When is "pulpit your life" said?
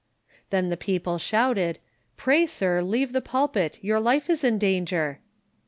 3.21-4.31